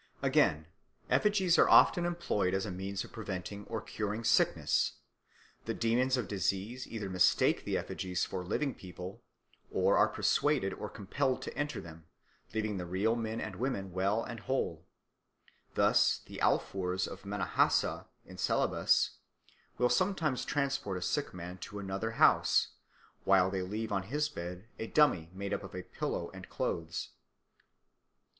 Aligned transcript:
Again, 0.23 0.65
effigies 1.11 1.59
are 1.59 1.69
often 1.69 2.07
employed 2.07 2.55
as 2.55 2.65
a 2.65 2.71
means 2.71 3.03
of 3.03 3.11
preventing 3.11 3.65
or 3.65 3.79
curing 3.83 4.23
sickness; 4.23 4.93
the 5.65 5.75
demons 5.75 6.17
of 6.17 6.27
disease 6.27 6.87
either 6.87 7.07
mistake 7.07 7.65
the 7.65 7.77
effigies 7.77 8.25
for 8.25 8.43
living 8.43 8.73
people 8.73 9.21
or 9.69 9.97
are 9.97 10.07
persuaded 10.07 10.73
or 10.73 10.89
compelled 10.89 11.43
to 11.43 11.55
enter 11.55 11.79
them, 11.79 12.07
leaving 12.51 12.77
the 12.77 12.87
real 12.87 13.15
men 13.15 13.39
and 13.39 13.57
women 13.57 13.91
well 13.91 14.23
and 14.23 14.39
whole. 14.39 14.87
Thus 15.75 16.21
the 16.25 16.39
Alfoors 16.41 17.07
of 17.07 17.21
Minahassa, 17.21 18.07
in 18.25 18.39
Celebes, 18.39 19.17
will 19.77 19.89
sometimes 19.89 20.45
transport 20.45 20.97
a 20.97 21.01
sick 21.03 21.31
man 21.31 21.59
to 21.59 21.77
another 21.77 22.13
house, 22.13 22.69
while 23.23 23.51
they 23.51 23.61
leave 23.61 23.91
on 23.91 24.01
his 24.01 24.29
bed 24.29 24.67
a 24.79 24.87
dummy 24.87 25.29
made 25.31 25.53
up 25.53 25.61
of 25.63 25.75
a 25.75 25.83
pillow 25.83 26.31
and 26.33 26.49
clothes. 26.49 27.09